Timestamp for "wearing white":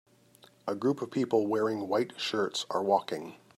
1.45-2.19